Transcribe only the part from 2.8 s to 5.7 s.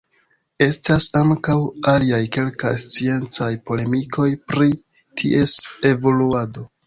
sciencaj polemikoj pri ties